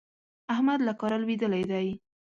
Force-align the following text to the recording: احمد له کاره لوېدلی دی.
احمد 0.53 0.79
له 0.87 0.93
کاره 0.99 1.17
لوېدلی 1.23 1.63
دی. 1.71 1.87